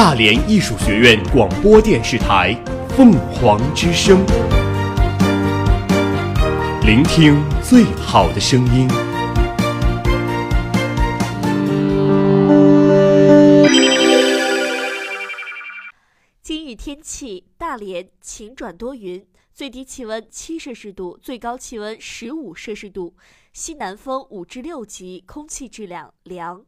[0.00, 2.54] 大连艺术学院广播电视台
[2.90, 4.24] 《凤凰之声》，
[6.86, 8.86] 聆听最好的声音。
[16.40, 23.16] 今日天气：大连晴转多云，最低气温七摄氏度，最高气温十五摄氏度，
[23.52, 26.67] 西南风五至六级，空气质量良。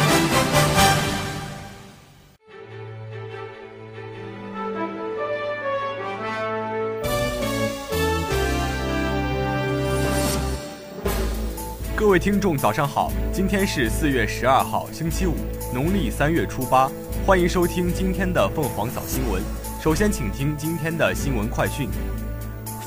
[12.11, 13.09] 各位听众，早上好！
[13.31, 15.33] 今天是四月十二号，星期五，
[15.73, 16.91] 农历三月初八。
[17.25, 19.41] 欢迎收听今天的凤凰早新闻。
[19.81, 21.87] 首先，请听今天的新闻快讯。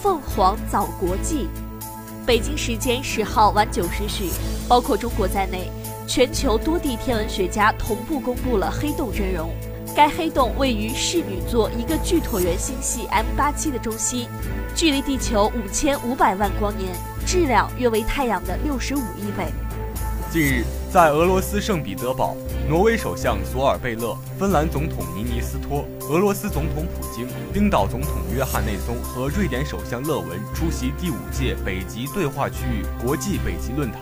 [0.02, 1.48] 凤凰早国际，
[2.26, 4.28] 北京时间十号晚九时许，
[4.68, 5.70] 包括中国在内，
[6.06, 9.50] 全球多地天文学家同步公布了黑洞真容。
[9.94, 14.26] 该黑洞位于室女座一个巨椭圆星系 M 八七的中心，
[14.74, 16.92] 距离地球五千五百万光年，
[17.24, 19.46] 质量约为太阳的六十五亿倍。
[20.32, 22.36] 近日，在俄罗斯圣彼得堡，
[22.68, 34.00] 挪威首相索尔贝勒、芬兰总统尼尼斯托、俄罗斯总统普京、冰岛总统约翰内松和瑞典首相勒文出席第五届北极对话区域国际北极论坛。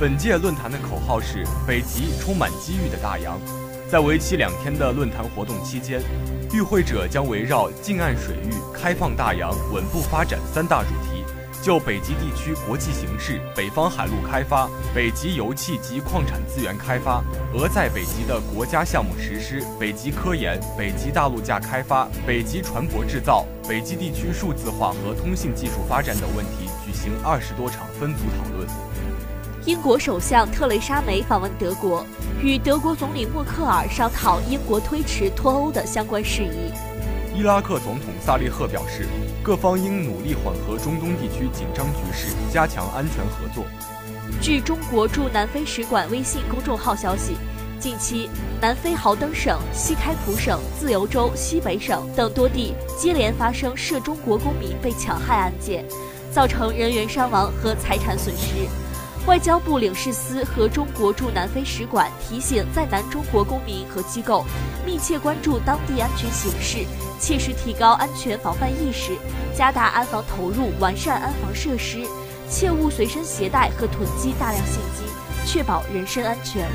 [0.00, 3.38] 本届论坛的口号是“北极充满机遇的大洋”。
[3.90, 6.00] 在为期两天的论坛活动期间，
[6.52, 11.24] 与会者将围绕近岸水域、开放大洋、稳步发展三大主题。
[11.60, 17.20] 就北极地区国际形势、北方海陆开发、北极油气及矿产资源开发、
[17.52, 28.66] 俄在北极的国家项目实施、北极科研、北极大陆架开发、北极船舶制造、北极地区数字化和通信技术发展等问题举行二十多场分组讨论。
[29.66, 32.02] 英国首相特蕾莎梅访问德国，
[32.42, 36.72] 与德国总理默克尔商讨英国推迟脱欧的相关事宜。
[37.36, 39.06] 伊拉克总统萨利赫表示，
[39.42, 43.64] 各方应努力缓和中东地区紧张局势，加强安全合作。
[44.40, 47.36] 据中国驻南非使馆微信公众号消息，
[47.78, 48.30] 近期
[48.62, 55.84] 南非豪登省、西开普省、自由州西北省等多地接连发生涉中国公民被抢害案件，
[56.32, 58.66] 造成人员伤亡和财产损失。
[59.26, 64.44] 外交部领事司和中国驻南非使馆提醒在南中国公民和机构，
[64.84, 66.86] 密切关注当地安全形势，
[67.20, 69.12] 切实提高安全防范意识，
[69.54, 71.98] 加大安防投入，完善安防设施，
[72.48, 75.06] 切勿随身携带和囤积大量现金，
[75.46, 76.68] 确保人身安全。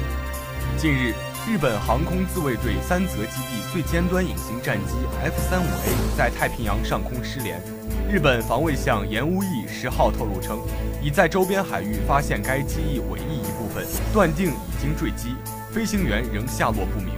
[0.78, 1.13] 近日，
[1.47, 7.61] 日本航空自卫队三泽基地最尖端隐形战机 F 三五 A 在太平洋上空失联。
[8.09, 10.57] 日本防卫相岩屋义十号透露称，
[11.03, 15.35] 已在周边海域发现该机翼尾翼一部分，断定已经坠机，
[15.72, 17.13] 飞行员仍下落不明。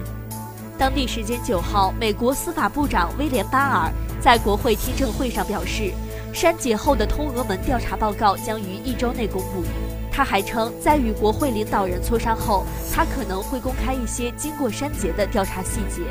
[0.76, 3.90] 当地时间九号，美国司法部长威廉巴尔
[4.20, 5.90] 在国会听证会上表示，
[6.34, 9.64] 删节后的通俄门调查报告将于一周内公布。
[10.18, 16.02] 他还称，在与国会领导人磋商后，他可能会公开一些经过删节的调查细节。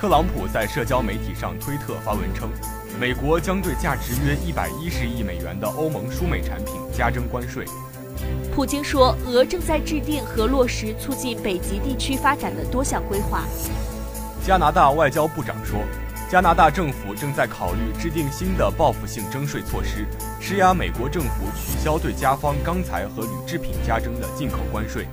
[0.00, 2.48] 特朗普在社交媒体上推特发文称，
[2.96, 7.64] 美国将对价值约一百一十亿美元的欧盟输美产品加征关税。
[8.54, 13.42] 普京说，俄正在制定和落实促进北极地区发展的多项规划。
[14.46, 15.80] 加拿大外交部长说，
[16.30, 20.06] 加拿大政府正在考虑制定新的报复性征税措施，
[20.40, 25.06] 施压美国政府取消对加方钢材和铝制品加征的进口关税。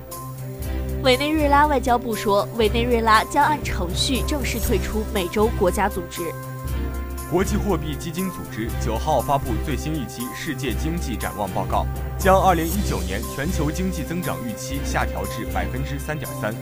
[1.04, 6.22] 委内瑞拉外交部说，委内瑞拉将按程序正式退出美洲国家组织。
[7.30, 11.86] 国际货币基金组织九号发布最新一期世界经济展望报告，
[12.18, 16.54] 将二零一九年全球经济增长预期下调至百分之三点三。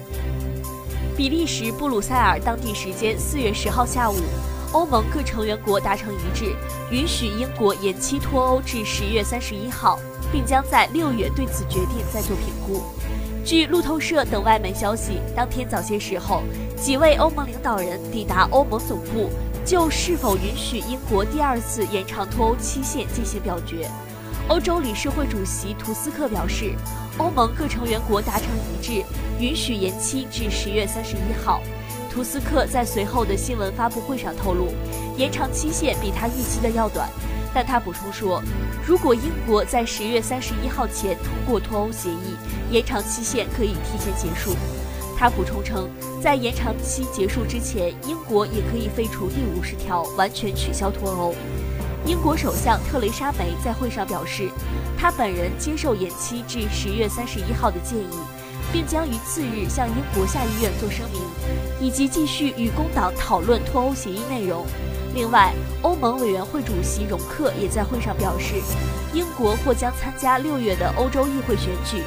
[1.21, 4.17] 比利时布鲁塞尔当地时间四月十号下午，
[4.73, 6.57] 欧盟各成员国达成一致，
[6.91, 9.99] 允许英国延期脱欧至十月三十一号，
[10.33, 12.83] 并将在六月对此决定再做评估。
[13.45, 16.43] 据路透社等外媒消息，当天早些时候，
[16.75, 19.29] 几位欧盟领导人抵达欧盟总部，
[19.63, 23.87] 就是否允许英国第二次延长脱欧期限进行表决。
[24.51, 26.75] 欧洲理事会主席图斯克表示，
[27.19, 29.05] 欧盟各成员国达成一致，
[29.39, 31.63] 允许延期至十月三十一号。
[32.13, 34.75] 图斯克在随后的新闻发布会上透露，
[35.17, 37.09] 延长期限比他预期的要短，
[37.55, 38.43] 但他补充说，
[38.85, 42.35] 如果英国在十月三十一号前通过脱欧协议，
[42.73, 44.57] 延长期限可以提前结束。
[45.17, 45.89] 他补充称，
[46.21, 51.37] 在延长期结束之前，英国也可以废除第五十条，完全取消脱欧。
[52.07, 54.49] 英国首相特蕾莎梅在会上表示，
[54.99, 58.19] 她本人接受延期至十月三十一号的建议，
[58.73, 61.23] 并将于次日向英国下议院做声明，
[61.79, 64.67] 以及继续与工党讨论脱欧协议内容。
[65.15, 65.53] 另外，
[65.83, 68.55] 欧盟委员会主席容克也在会上表示，
[69.13, 72.03] 英国或将参加六月的欧洲议会选举。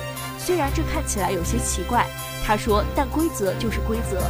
[0.46, 2.06] 虽然这看起来有些奇怪，
[2.46, 4.22] 他说，但规则就是规则。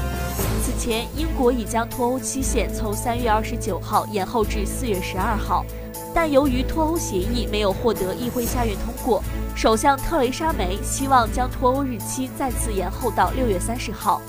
[0.64, 5.66] 此前，英国已将脱欧期限从三月二十九号延后至四月十二号，
[6.14, 9.24] 但由于脱欧协议没有获得议会下院通过，
[9.56, 14.22] 首相特蕾莎梅希望将脱欧日期再次延后到六月三十号，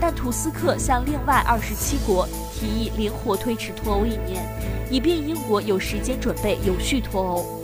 [0.00, 4.46] 但图斯克向另外二十七国提议灵活推迟脱欧一年，
[4.88, 7.61] 以便英国有时间准备有序脱欧。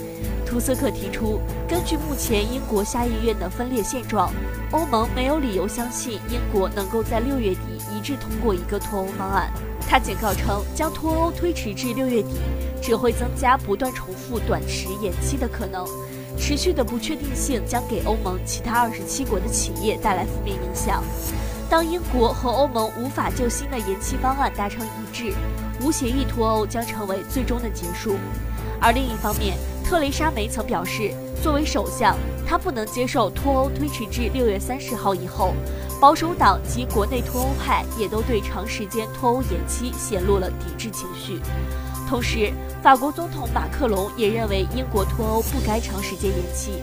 [0.49, 4.33] 图斯克提出，根据目前英国下议院的分裂现状，
[4.71, 7.61] 欧盟没有理由相信英国能够在六月底
[7.95, 9.53] 一致通过一个脱欧方案。
[9.87, 12.41] 他警告称，将脱欧推迟至六月底，
[12.81, 15.85] 只会增加不断重复短时延期的可能。
[16.39, 21.05] 持续的不确定性将给欧盟其他二十七国的企业带来负面影响。
[21.69, 25.35] 当英国和欧盟无法就新的延期方案达成一致，
[25.83, 28.17] 无协议脱欧将成为最终的结束。
[28.81, 32.15] 而另一方面，特蕾莎梅曾表示，作为首相，
[32.47, 35.55] 她不能接受脱欧推迟至六月三十号以后。
[35.99, 41.41] 保守党及国内脱欧派也都对长时间脱欧延期显露了抵制情绪。
[42.07, 42.53] 同时，
[42.83, 46.83] 法国总统马克龙也认为英国脱欧不该长时间延期。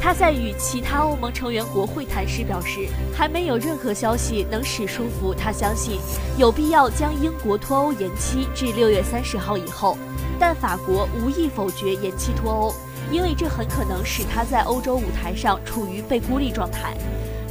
[0.00, 5.98] 他在与其他欧盟成员国会谈时表示，还没有任何消息能使说服他相信
[6.38, 9.98] 有必要将英国脱欧延期至六月三十号以后。
[10.38, 12.74] 但法国无意否决延期脱欧，
[13.10, 16.96] 因为这很可能使他在欧洲舞台上处于被孤立状态。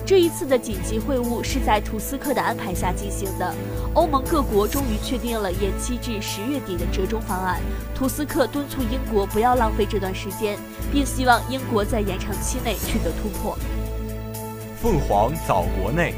[0.08, 3.54] 这一次的紧急会晤是在图斯克的安排下进行的。
[3.94, 7.60] 欧盟各国终于确定了延期至十月底的折中方案。
[7.94, 10.58] 图斯克敦促英国不要浪费这段时间，
[10.94, 13.58] 并希望英国在延长期内取得突破。
[14.82, 16.14] 凤凰早国内。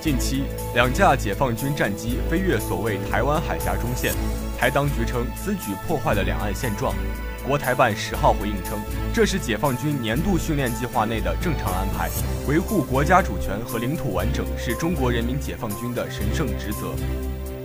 [0.00, 0.44] 近期，
[0.74, 4.14] 两架解放军战机飞越所谓台湾海峡中线，
[4.58, 6.94] 台当局称此举破坏了两岸现状。
[7.46, 8.78] 国台办十号回应称，
[9.12, 12.10] 这是解放军年度训练计划内的正常安排，
[12.46, 16.94] 维护国家主权和领土完整是中国人民解放军的神圣职责。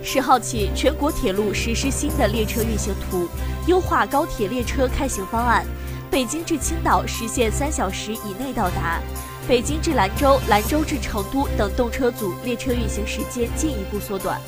[0.02, 3.28] 十号起，全国铁路实施新的列车运行图，
[3.66, 5.64] 优化高铁列车开行方案，
[6.10, 9.00] 北京至青岛实现三小时以内到达。
[9.46, 14.40] 北京至兰州、兰州至成都等动车组列车运行时间进一步缩短。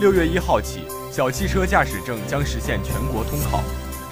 [0.00, 0.80] 六月一号起，
[1.10, 3.62] 小汽车驾驶证将实现全国通考，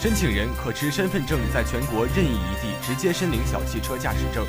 [0.00, 4.46] 申请人可持身份证在全国任意一地直接申领小汽车驾驶证。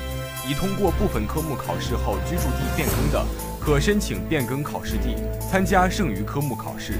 [0.48, 3.22] 已通过部分科目考试后居住地变更的，
[3.60, 5.14] 可申请变更考试地，
[5.50, 6.94] 参加剩余科目考试。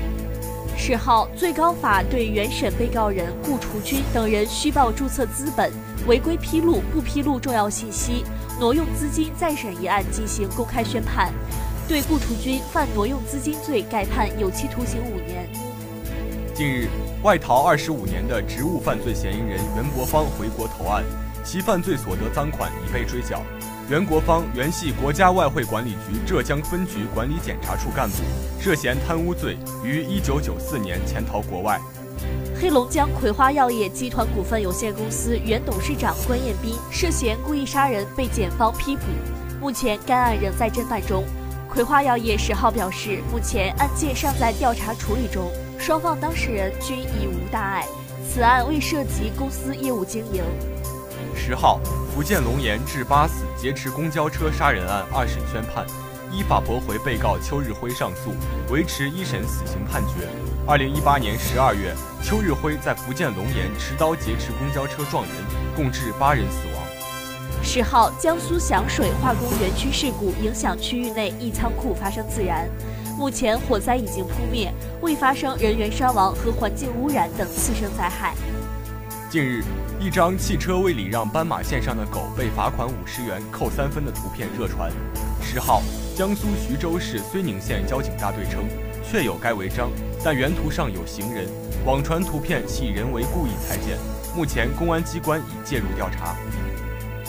[0.76, 5.72] 十号，最高法对原审被告人顾雏军等人虚报注册资本、
[6.06, 8.22] 违规披露、不披露重要信息、
[8.60, 11.32] 挪用资金再审一案进行公开宣判，
[11.88, 15.48] 对顾雏军犯挪用资金罪改判有期徒刑五年。
[16.54, 16.86] 近日，
[17.22, 21.04] 外逃二十五年的职务犯罪嫌疑人袁国芳回国投案，
[21.44, 23.40] 其犯罪所得赃款已被追缴。
[23.88, 28.16] 袁国芳原系国家外汇管理局浙江分局管理检查处干部，
[28.60, 31.80] 涉嫌贪污罪，于一九九四年潜逃国外。
[32.60, 39.02] 黑龙江葵花药业集团股份有限公司原董事长关彦斌涉嫌故意杀人被检方批捕，
[39.60, 41.22] 目前该案仍在侦办中。
[41.70, 45.50] 葵花药业十号表示，目前案件尚在调查处理中，
[45.82, 47.84] 双方当事人均已无大碍，
[48.24, 50.44] 此案未涉及公司业务经营。
[51.34, 51.80] 十号，
[52.14, 55.84] 福建龙岩致八死劫持公交车杀人案二审宣判，
[56.30, 58.30] 依法驳回被告邱日辉上诉，
[58.72, 60.28] 维持一审死刑判决。
[60.68, 65.32] 二零一八年十二月，邱日辉在福建龙岩持刀劫持公交车撞人，
[65.74, 66.84] 共致八人死亡。
[67.60, 72.68] 十号，江苏响水化工园区事故影响区域内一仓库发生自燃，
[73.22, 78.34] 目前火灾已经扑灭，未发生人员伤亡和环境污染等次生灾害。
[79.30, 79.62] 近日，
[80.00, 84.90] 一张汽车未礼让斑马线上的狗被罚款五十元、扣三分的图片热传。
[85.40, 85.82] 十号，
[86.16, 88.64] 江苏徐州市睢宁县交警大队称，
[89.08, 89.88] 确有该违章，
[90.24, 91.46] 但原图上有行人，
[91.86, 93.96] 网传图片系人为故意裁剪。
[94.36, 96.34] 目前公安机关已介入调查。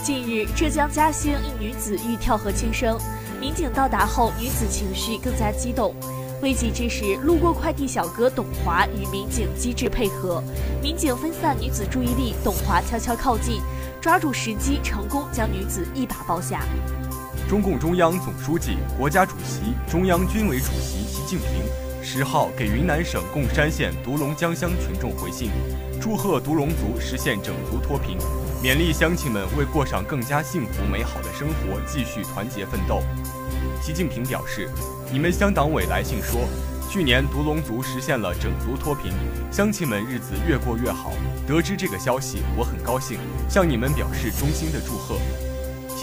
[0.02, 2.98] 近日，浙江嘉兴一女子欲跳河轻生，
[3.44, 5.94] 民警到达后，女子情绪更加激动。
[6.42, 10.42] 危急之时，路过快递小哥董华与民警机智配合，
[10.82, 13.60] 民警分散女子注意力，董华悄悄靠近，
[14.00, 16.62] 抓住时机，成功将女子一把抱下。
[17.50, 21.66] 中共中央总书记、国家主席、中央军委主席习近平
[22.02, 25.50] 十号给云南省贡山县独龙江乡群众回信，
[26.04, 28.18] 祝贺独龙族实现整族脱贫，
[28.62, 33.02] 勉励乡亲们为过上更加幸福美好的生活继续团结奋斗。
[33.82, 34.70] 习近平表示。
[35.14, 36.42] 你们乡党委来信说，
[36.90, 39.14] 去年独龙族实现了整族脱贫，
[39.50, 41.14] 乡亲们日子越过越好。
[41.48, 43.18] 得知这个消息，我很高兴，
[43.48, 45.16] 向你们表示衷心的祝贺。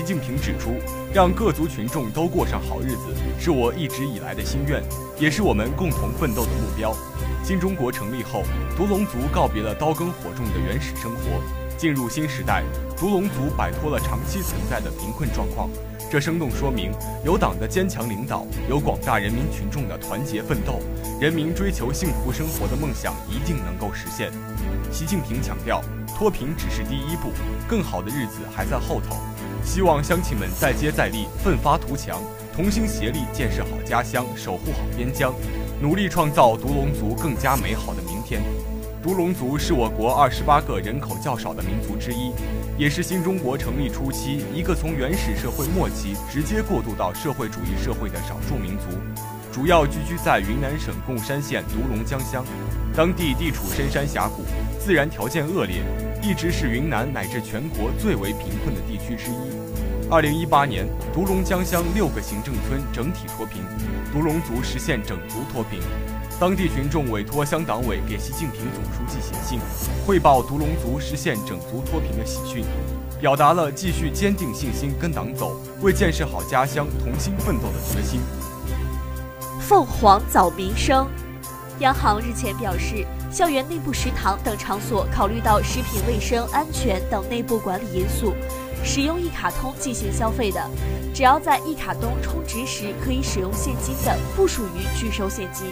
[0.01, 0.77] 习近平指出，
[1.13, 4.83] 让各族群众都过上好日子，是我一直以来的心愿，
[5.19, 6.97] 也是我们共同奋斗的目标。
[7.45, 8.43] 新中国成立后，
[8.75, 11.43] 独龙族告别了刀耕火种的原始生活，
[11.77, 12.65] 进入新时代，
[12.97, 15.69] 独龙族摆脱了长期存在的贫困状况。
[16.11, 16.93] 这生动说明，
[17.23, 20.81] 有党的坚强领导，有广大人民群众的团结奋斗，
[21.21, 24.33] 人民追求幸福生活的梦想一定能够实现。
[24.91, 25.83] 习近平强调，
[26.17, 27.33] 脱贫只是第一步，
[27.69, 29.19] 更好的日子还在后头。
[29.65, 32.21] 希望乡亲们再接再厉，奋发图强，
[32.55, 35.33] 同心协力建设好家乡，守护好边疆，
[35.81, 38.43] 努力创造独龙族更加美好的明天。
[39.03, 42.33] 独龙族是我国二十八个人口较少的民族之一，
[42.77, 48.85] 也是新中国成立初期一个从原始社会末期直接过渡到社会主义社会的少数民族，
[49.53, 52.45] 主要聚居在云南省贡山县独龙江乡，
[52.95, 54.45] 当地地处深山峡谷，
[54.79, 55.83] 自然条件恶劣，
[56.23, 60.09] 一直是云南乃至全国最为贫困的地区之一。
[60.09, 63.63] 二零一八年，独龙江乡六个行政村整体脱贫，
[64.13, 65.81] 独龙族实现整族脱贫。
[66.39, 69.59] 当地群众委托乡党委给习近平总书记写信，
[70.07, 72.65] 汇报独龙族实现整族脱贫的喜讯，
[73.21, 78.21] 表达了继续坚定信心跟党走，为建设好家乡同心奋斗的决心。
[79.71, 81.07] 凤凰早民生，
[81.79, 88.35] 央行日前表示，校园内部食堂等场所考虑到食品卫生安全等内部管理因素，
[88.83, 90.61] 使用一卡通进行消费的，
[91.15, 95.69] 只要在一卡通充值时可以使用现金的，不属于拒收现金。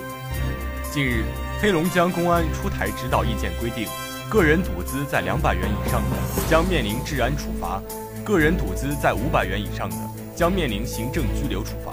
[0.93, 1.25] 近日，
[1.61, 3.89] 黑龙江公安出台指导意见，规定，
[4.31, 6.17] 个人赌资在两百元以上的
[6.49, 7.83] 将面临治安处罚；
[8.25, 9.97] 个人赌资在五百元以上的
[10.37, 11.91] 将面临行政拘留处罚。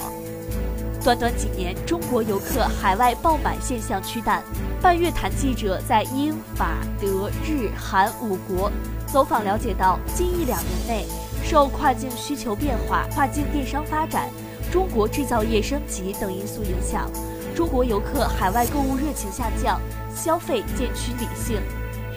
[1.05, 4.41] 短短几年，中国游客海外爆满现象趋淡。
[4.81, 8.71] 半月谈记者在英法德日韩五国
[9.05, 11.05] 走访了解到，近一两年内，
[11.43, 14.31] 受跨境需求变化、跨境电商发展、
[14.71, 17.07] 中国制造业升级等因素影响。
[17.55, 19.79] 中国游客海外购物热情下降，
[20.15, 21.61] 消费渐趋理性。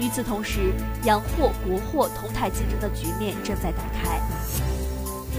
[0.01, 0.73] 与此同时，
[1.05, 4.19] 洋货、国货同台竞争的局面正在打开。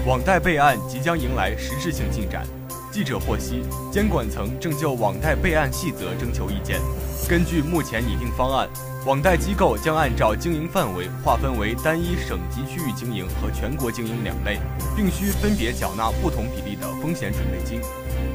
[0.06, 2.46] 网贷备案即将迎来实质性进展。
[2.90, 6.80] 记者获悉，监管层正就网贷备案细则征求意见。
[7.28, 8.68] 根据目前拟定方案，
[9.06, 14.58] 网贷机构将按照经营范围划分为单一省级区域经营和全国经营两类，
[14.96, 17.80] 并需分别缴纳不同比例的风险准备金。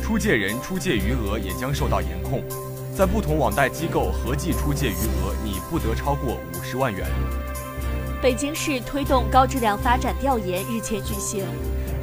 [0.02, 2.42] 出借人出借余额也将受到严控，
[2.96, 7.06] 在不同网贷机构合计出借余额拟不得超过五十万元。
[8.22, 11.46] 北京市推动高质量发展调研日前举行，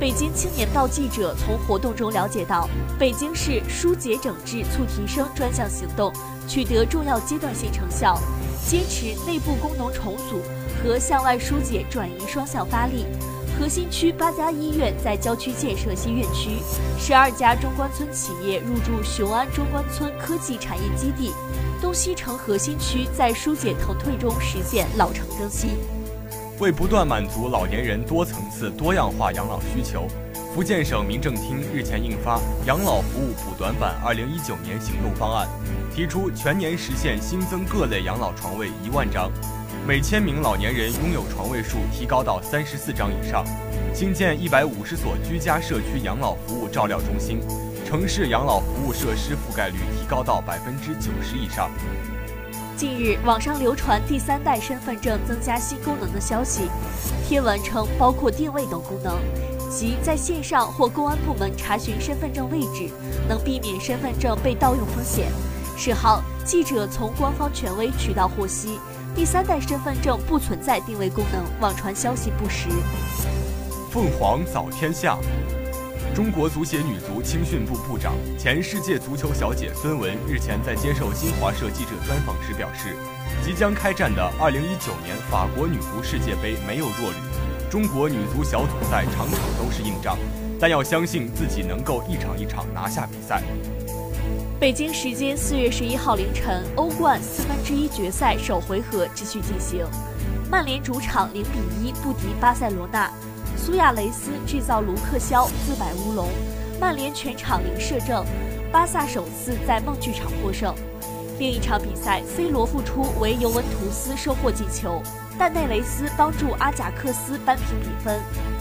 [0.02, 2.68] 北京青年报记者从活动中了解到，
[2.98, 6.12] 北京市疏解整治促提升专项行动
[6.48, 8.18] 取得重要阶段性成效，
[8.66, 10.42] 坚持内部功能重组
[10.82, 13.06] 和向外疏解转移双向发力。
[13.56, 16.58] 核心区八家医院在郊区建设新院区，
[16.98, 21.32] 十二家中关村企业入驻雄安中关村科技产业基地，
[21.80, 25.76] 东西城核心区在疏解腾退中实现老城更新。
[26.62, 30.06] 为不断满足老年人多层次多样化养老需求，
[30.54, 35.48] 福建省民政厅日前印发《养老服务补短板二零一九年行动方案》，
[35.92, 39.28] 提出全年实现新增各类养老床位一万张。
[39.84, 43.44] 每千名老年人拥有床位数提高到三十四张以上，
[43.92, 47.40] 新建一百五十所居家社区养老服务照料中心，
[47.84, 51.68] 城市养老服务设施覆盖率提高到百分之九十以上。
[52.76, 56.62] 近日，网上流传第三代身份证增加新功能的消息，
[57.26, 59.18] 贴文称包括定位等功能，
[59.70, 62.90] 即在线上或公安部门查询身份证位置，
[63.28, 65.30] 能避免身份证被盗用风险。
[65.76, 68.78] 十号，记者从官方权威渠道获悉。
[69.14, 72.68] 第三代身份证不存在定位功能，网传消息不实。
[73.90, 75.18] 凤凰早天下，
[76.14, 82.94] 中国足协女足青训部部长、前世界足球小姐孙雯日前在接受新华社记者专访时表示，
[83.42, 84.50] 即将开战的2019
[85.02, 87.16] 年法国女足世界杯没有弱旅，
[87.70, 90.18] 中国女足小组赛场场都是硬仗，
[90.60, 93.42] 但要相信自己能够一场一场拿下比赛。
[94.60, 99.86] 北京时间四月十一号凌晨，欧冠四分之一决赛首回合继续进行，
[100.50, 103.10] 曼联主场零比一不敌巴塞罗那，
[103.64, 106.28] 苏亚雷斯制造卢克肖自摆乌龙，
[106.80, 108.24] 曼联全场零射正，
[108.72, 110.74] 巴萨首次在梦剧场获胜。
[111.38, 115.00] 另一场比赛，C 罗复出为尤文图斯收获进球，
[115.38, 118.18] 但内雷斯帮助阿贾克斯扳平比分。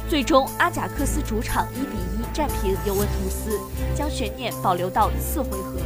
[0.08, 3.60] 最终，阿贾克斯主场一比一战平尤文图斯，
[3.96, 5.80] 将悬念保留到次回合。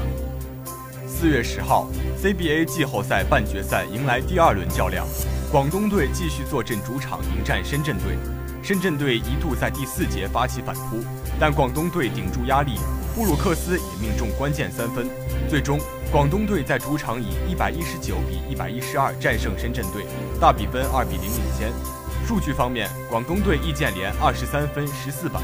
[1.07, 1.87] 四月十号
[2.21, 5.07] ，CBA 季后赛半决赛迎来第二轮较量，
[5.49, 8.17] 广东队继续坐镇主场迎战深圳队。
[8.65, 11.05] 深圳队一度在第四节发起反扑，
[11.39, 12.79] 但广东队顶住压力，
[13.13, 15.07] 布鲁克斯也命中关键三分，
[15.47, 15.79] 最终。
[16.11, 20.07] 广东队在主场以一百一十九比一百一十二战胜深圳队，
[20.41, 21.71] 大比分二比零领先。
[22.27, 25.43] 数据方面，广东队易建联二十三分十四板，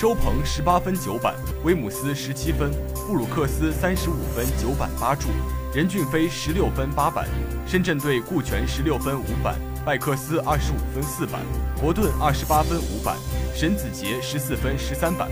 [0.00, 2.70] 周鹏十八分九板，威姆斯十七分，
[3.06, 5.28] 布鲁克斯三十五分九板八助，
[5.74, 7.28] 任骏飞十六分八板。
[7.66, 11.40] 深圳队顾全十六分五板，麦克斯二十五分四板，
[11.80, 13.16] 伯顿二十八分五板，
[13.52, 15.28] 沈子杰十四分十三板。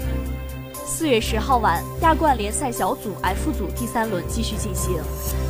[0.91, 5.01] 四月十号晚，亚冠联赛小组 F 组第三轮继续进行。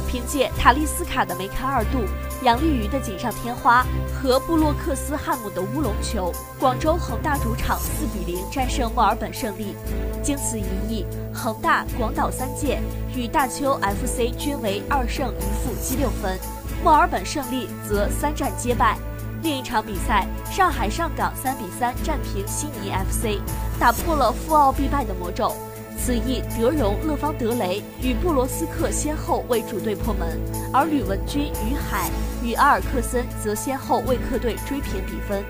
[0.07, 2.05] 凭借塔利斯卡的梅开二度、
[2.45, 9.75] 杨立瑜的锦上添花和布洛克斯汉姆的乌龙球，广州恒大主场四比零战胜墨尔本胜利。
[10.23, 12.83] 经此一役，恒大、广岛三剑
[13.17, 16.39] 与大邱 FC 均为二胜一负积六分，
[16.85, 18.99] 墨尔本胜利则三战皆败。
[19.43, 23.41] 另一场比赛，上海上港三比三战平悉尼 FC，
[23.79, 25.55] 打破了富奥必败的魔咒。
[25.99, 30.39] 此役，德容、勒方德雷与布罗斯克先后为主队破门，
[30.73, 32.11] 而吕文君、于海
[32.43, 35.43] 与阿尔克森则先后为客队追平比分。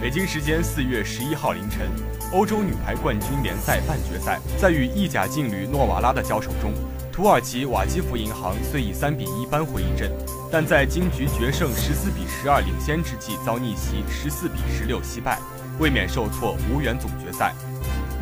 [0.00, 1.88] 北京时间四月十一号凌晨，
[2.32, 6.72] 欧洲女排冠军联赛半决赛，在与意甲劲旅诺瓦拉的交手中。
[7.12, 10.10] 土耳其瓦基弗银行虽以三比一扳回一阵，
[10.50, 15.38] 但在金局决胜十四比十二领先之际遭逆袭十四比十六惜败，
[15.78, 17.52] 卫冕受挫无缘总决赛。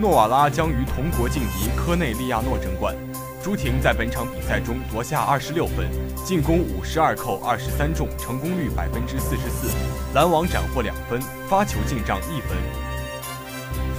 [0.01, 2.95] 诺瓦拉将与同国劲敌科内利亚诺争冠。
[3.43, 5.87] 朱婷在本场比赛中夺下二十六分，
[6.25, 9.69] 进攻五十二扣二十三中，成功率百分之四十四，
[10.15, 12.57] 拦网斩获两分，发球进账一分。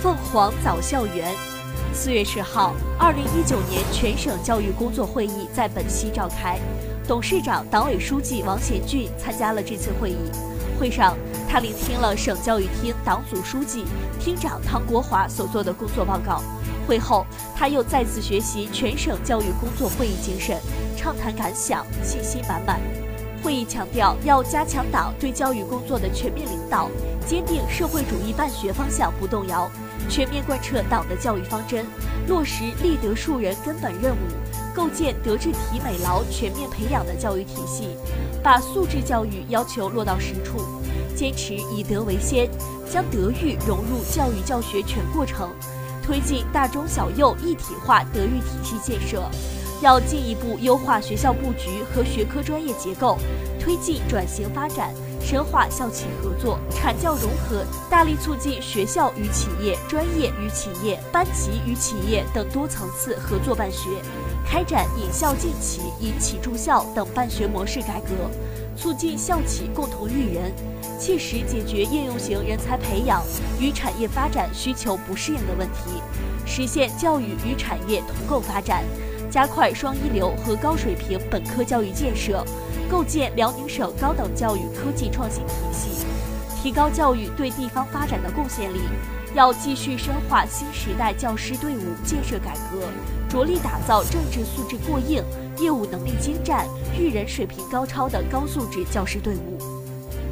[0.02, 1.59] 凤凰早校园。
[2.02, 6.58] 四月十号，二零一九年全省教育工作会议在本溪召开，
[7.06, 10.16] 董事长、党委书记王贤俊参加了这次会议。
[10.80, 11.18] 会上，
[11.50, 13.84] 他聆听了省教育厅党组书记、
[14.18, 16.42] 厅长唐国华所做的工作报告。
[16.88, 20.58] 会后，他又再次学习全省教育工作会议精神，
[20.96, 22.80] 畅谈感想，信心满满。
[23.44, 26.90] 会议强调，要加强党对教育工作的全面领导，
[27.28, 29.70] 坚定社会主义办学方向不动摇。
[30.10, 31.86] 全面贯彻党的教育方针，
[32.28, 34.18] 落实立德树人根本任务，
[34.76, 37.96] 构建德智体美劳全面培养的教育体系，
[38.44, 40.58] 把素质教育要求落到实处，
[41.16, 42.50] 坚持以德为先，
[42.92, 45.52] 将德育融入教育教学全过程，
[46.04, 49.24] 推进大中小幼一体化德育体系建设。
[49.82, 53.18] 要进一步优化学校布局和学科专业结构，
[53.62, 54.94] 推进转型发展。
[55.22, 63.90] 深化校企合作、产教融合，大力促进学校与企业、专业与企业、班级与企业等多层次合作办学，
[64.46, 68.32] 开展引校进企、引企助校等办学模式改革，
[68.76, 70.52] 促进校企共同育人，
[71.00, 73.22] 切实解决应用型人才培养
[73.60, 76.02] 与产业发展需求不适应的问题，
[76.46, 78.84] 实现教育与产业同构发展，
[79.30, 82.44] 加快双一流和高水平本科教育建设。
[82.90, 86.06] 构建辽宁省高等教育科技创新体系，
[86.62, 88.80] 提高教育对地方发展的贡献力。
[89.36, 92.82] 要继续深化新时代教师队伍建设改革，
[93.30, 95.24] 着力打造政治素质过硬、
[95.60, 99.60] 业务能力精湛、育人水平高超的高素质教师队伍。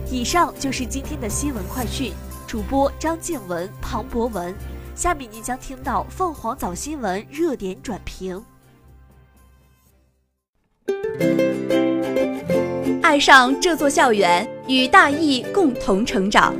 [0.09, 2.11] 以上就是今天的新闻快讯，
[2.47, 4.51] 主播张静文、庞博文。
[4.95, 8.43] 下面您将听到凤凰早新闻热点转评。
[13.07, 16.53] 爱上这座校园，与大义共同成长。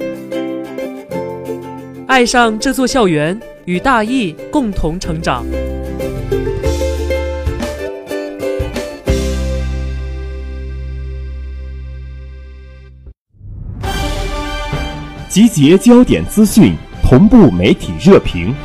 [2.07, 5.45] 爱上这座校园，与大义共同成长。
[15.27, 18.55] 集结焦点资讯，同步媒体热评。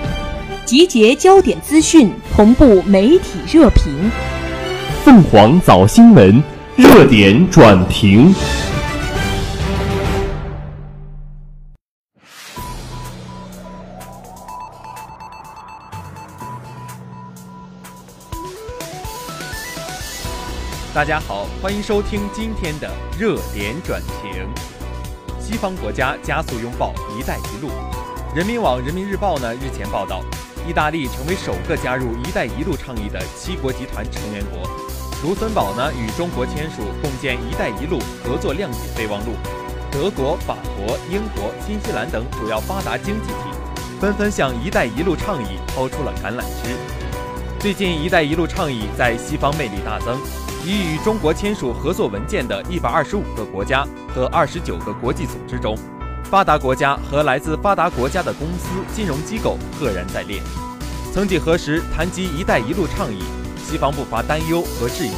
[0.65, 3.93] 集结焦点资讯，同步媒体热评。
[5.05, 6.41] 凤凰早新闻。
[6.75, 8.35] 热点转评。
[20.95, 24.49] 大家好，欢迎收听今天的热点转评。
[25.39, 27.71] 西方国家加速拥抱“一带一路”。
[28.35, 30.23] 人民网、人民日报呢日前报道，
[30.67, 34.82] 意大利成为首个加入“一带一路”倡议的七国集团成员国。
[35.23, 39.35] 卢森堡呢与中国签署共建“一带一路”合作谅解备忘录。
[39.89, 43.35] 德国、法国、英国、新西兰等主要发达经济体
[44.01, 46.77] 纷纷向“一带一路”倡议抛出了橄榄枝。
[47.61, 50.19] 最近，“一带一路”倡议在西方魅力大增。
[50.65, 55.77] 已与中国签署合作文件的一百二十五个国家和二十九个国际组织中，
[56.25, 60.41] 发达国家和来自发达国家的公司、金融机构赫然在列。
[61.13, 63.23] 曾几何时，谈及“一带一路”倡议，
[63.69, 65.13] 西方不乏担忧和质疑。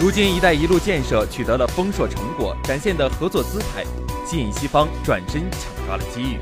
[0.00, 3.84] 如今，“一带一路”建设取得了丰硕成果，展现的合作姿态，
[4.26, 6.38] 吸引西方转身抢抓了机遇。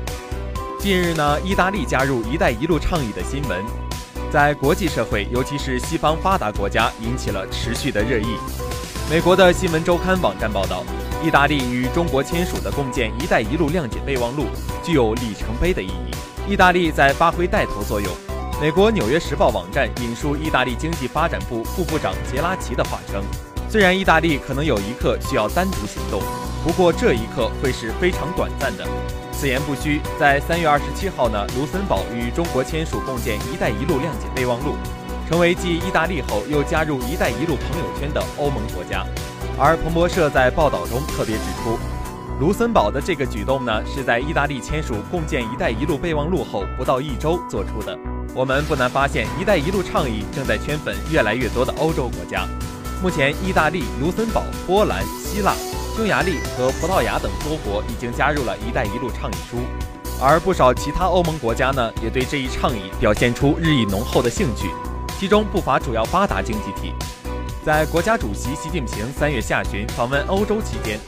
[0.79, 3.63] 近日呢，意大利加入“一带一路”倡议的新闻。
[4.31, 8.35] 在国际社会，尤其是西方发达国家，引起了持续的热议。
[9.07, 10.83] 美国的新闻周刊网站报道，
[11.23, 14.45] 意大利与中国签署的共建“一带一路”谅解备忘录
[14.83, 16.51] 具有里程碑的意义。
[16.51, 18.32] 意大利在发挥带头作用。
[18.63, 23.21] 美国《纽约时报》网站引述意大利经济发展部副部长杰拉奇的话称
[23.69, 26.21] ：“虽然意大利可能有一刻需要单独行动，
[26.63, 28.87] 不过这一刻会是非常短暂的。”
[29.35, 34.75] 此言不虚，在三月二十七号呢，卢森堡与中国签署共建“一带一路”谅解备忘录，
[35.29, 39.05] 成为继意大利后又加入“一带一路”朋友圈的欧盟国家。
[39.59, 41.77] 而彭博社在报道中特别指出，
[42.39, 47.97] 卢森堡的这个举动呢，是在意大利签署共建“一带一路”备忘录后不到一周做出的。
[48.33, 52.47] 我们不难发现，“一带一路”倡议正在圈粉越来越多的欧洲国家。
[53.01, 55.53] 目前，意大利、卢森堡、波兰、希腊。
[55.95, 59.57] 匈牙利和葡萄牙等多国已经加入了一带一路倡议书，
[60.19, 64.71] 而不少其他欧盟国家呢，也对这一倡议表现出日益浓厚的兴趣，
[65.19, 66.93] 其中不乏主要发达经济体。
[67.63, 70.99] 在国家主席习近平三月下旬访问欧洲期间，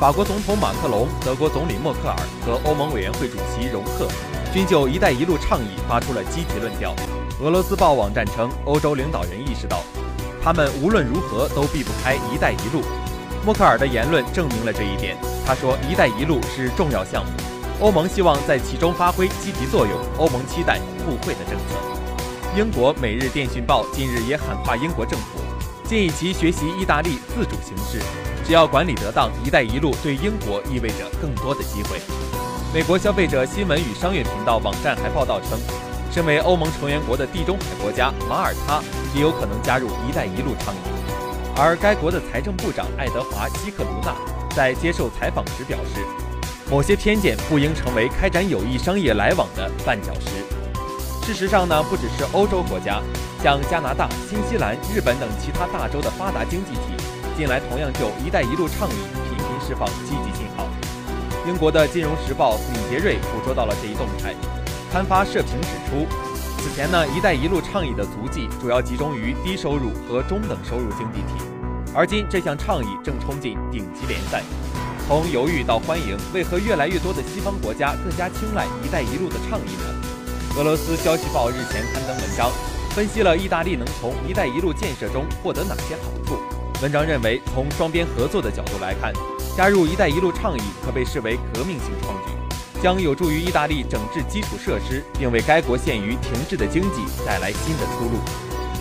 [0.00, 4.06] 法国总统马克龙、德国总理默克尔和欧盟委员会主席容克
[4.54, 6.94] 均就“一带一路”倡议发出了积极论调。
[7.42, 9.82] 俄罗斯报网站称，欧洲领导人意识到，
[10.40, 12.80] 他们无论如何都避不开“一带一路”。
[13.44, 15.16] 默克尔的言论证明了这一点。
[15.44, 17.32] 他说：“一带一路是重要项目，
[17.80, 19.98] 欧盟希望在其中发挥积极作用。
[20.16, 21.74] 欧盟期待互惠的政策。”
[22.56, 25.40] 英国《每日电讯报》近日也喊话英国政府，
[25.88, 27.98] 建议其学习意大利自主形式，
[28.44, 31.98] 只要管理得当，“一带一路”对英国意味着更多的机会。
[32.74, 35.58] 美国消费者新闻与商业频道网站还报道称，
[36.12, 38.82] 身为欧盟成员国的地中海国家马耳他
[39.14, 40.78] 也有可能加入“一带一路”倡议。
[41.56, 44.14] 而该国的财政部长爱德华·希克卢纳
[44.54, 46.04] 在接受采访时表示，
[46.70, 50.57] 某些偏见不应成为开展有益商业来往的绊脚石。
[51.28, 53.02] 事实上呢，不只是欧洲国家，
[53.42, 56.96] 像加拿大、新西兰、日本等其他大洲的发达经济体，
[57.36, 58.94] 近来同样就“一带一路”倡议
[59.28, 60.66] 频频释放积极信号。
[61.46, 64.34] 英国的《金融时报》李杰瑞捕捉到了这一动态，
[64.90, 66.06] 刊发社评指出。
[66.62, 71.44] 此前呢，“一带一路”倡议的足迹主要集中于低收入和中等收入经济体，
[71.94, 74.42] 而今这项倡议正冲进顶级联赛。
[75.06, 80.17] 从犹豫到欢迎，为何越来越多的西方国家更加青睐“一带一路”的倡议呢？
[80.58, 82.50] 俄罗斯消息报日前刊登文章，
[82.90, 86.36] 分析了意大利能从“一带一路”建设中获得哪些好处。
[86.82, 89.12] 文章认为，从双边合作的角度来看，
[89.56, 92.32] 加入“一带一路”倡议可被视为革命性创举。
[92.82, 98.18] 将有助于意大利整治基础设施，并为该国陷于停滞的经济带来新的出路。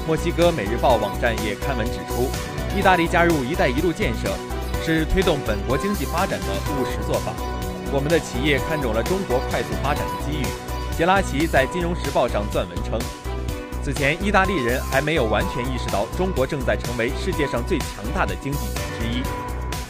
[0.07, 2.27] 墨西哥《每日报》网站也刊文指出，
[2.75, 4.33] 意大利加入“一带一路”建设
[4.83, 7.33] 是推动本国经济发展的务实做法。
[7.93, 10.45] 我们的企业看中了中国快速发展的机遇。
[10.97, 12.99] 杰拉奇在《金融时报》上撰文称，
[13.83, 19.21] 此前意大利人还没有完全意识到中国正在成为世界上最强大的经济体之一，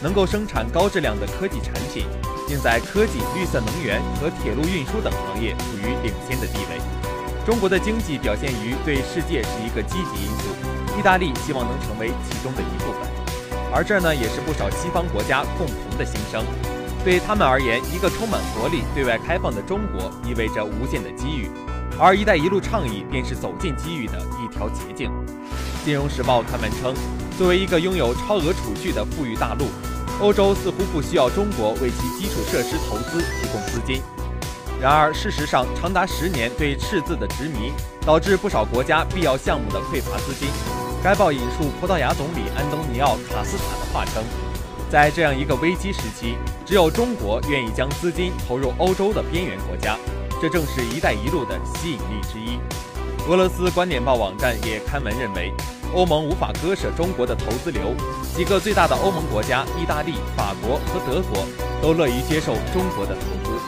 [0.02, 2.04] 能够生产高质量的科技产品。
[2.48, 6.80] 并在科技、绿色能源和铁路运输等行业处于领先的地位。
[7.44, 13.02] 中国的经济表现于对世界是一个积极因素，意大利希望能成为其中的一部分。
[13.70, 16.42] 而这呢，也是不少西方国家共同的心声。
[17.04, 21.50] 对他们而言，一个充满活力、对外开放的中国意味着无限的机遇，
[21.98, 25.10] 而“一带一路”倡议便是走进机遇的一条捷径。
[25.84, 26.94] 金融时报刊文称，
[27.38, 29.66] 作为一个拥有超额储蓄的富裕大陆。
[30.20, 34.02] 欧洲似乎不需要中国为其基础设施投资提供资金，
[34.80, 37.72] 然而事实上，长达十年对赤字的执迷，
[38.04, 40.48] 导致不少国家必要项目的匮乏资金。
[41.04, 44.24] 该报引述葡萄牙总理安东尼奥·卡斯塔的话称，
[44.90, 49.98] 在这样一个危机时期，只有中国愿意将资金投入欧洲的边缘国家，
[50.40, 52.58] 这正是“一带一路”的吸引力之一。
[53.28, 55.52] 俄罗斯观点报网站也刊文认为，
[55.94, 57.94] 欧盟无法割舍中国的投资流，
[58.34, 61.44] 几个最大的欧盟国家——意大利、法国和德国，
[61.82, 63.60] 都乐于接受中国的投资。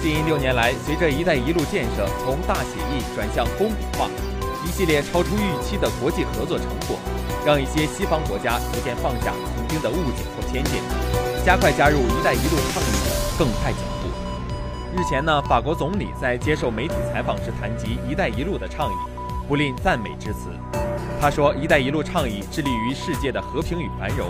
[0.00, 4.08] 近六年来，随着“一带一路”建设从大写意转向工笔画，
[4.64, 7.00] 一系列超出预期的国际合作成果，
[7.44, 9.34] 让一些西方国家逐渐放下
[9.72, 10.82] 曾经的误解或偏见，
[11.46, 14.08] 加快加入“一带一路”倡议的更快脚步。
[14.94, 18.94] 日前呢，法国总理在接受媒体采访时谈及“一带一路”的倡议，
[19.48, 20.50] 不吝赞美之词。
[21.18, 24.28] 他说：“一带一路”倡议致力于世界的和平与繁荣，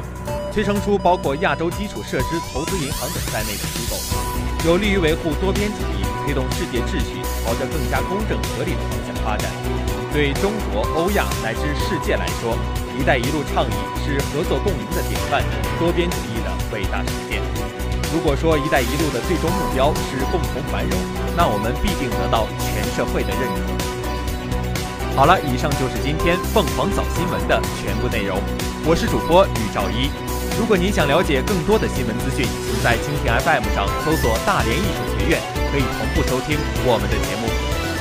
[0.52, 9.50] 催生出包括亚洲基础设施投资银行等在内的机构，有利于维护多边主义，推动世界秩序朝着更加公正合理的方向发展。
[10.12, 12.54] 对中国、欧亚乃至世界来说
[12.98, 13.74] ，“一带一路”倡议
[14.04, 15.42] 是合作共赢的典范，
[15.78, 17.40] 多边主义的伟大实践。
[18.12, 20.98] 如果说“一带一路”的最终目标是共同繁荣，
[21.36, 25.16] 那我们必定得到全社会的认可。
[25.16, 28.40] 好了，以上就是今天凤凰早新闻的全部内容。
[28.84, 30.10] 我是主播吕兆一。
[30.58, 35.40] 如果您想了解更多的新闻资讯，请在蜻蜓 FM 上搜索“大连艺术学院”，
[35.72, 37.48] 可以同步收听我们的节目。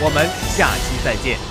[0.03, 1.50] 我们下期再见。